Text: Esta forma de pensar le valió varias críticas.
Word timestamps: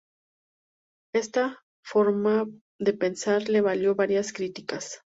Esta 1.13 1.59
forma 1.85 2.47
de 2.79 2.93
pensar 2.93 3.47
le 3.49 3.61
valió 3.61 3.93
varias 3.93 4.33
críticas. 4.33 5.01